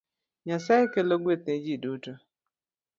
[0.45, 2.13] Nyasaye kelo gweth ne ji duto